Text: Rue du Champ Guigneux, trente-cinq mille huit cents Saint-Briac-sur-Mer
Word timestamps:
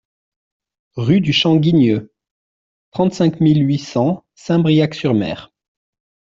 Rue 0.95 1.21
du 1.21 1.31
Champ 1.31 1.57
Guigneux, 1.57 2.11
trente-cinq 2.89 3.39
mille 3.39 3.63
huit 3.63 3.77
cents 3.77 4.25
Saint-Briac-sur-Mer 4.33 5.53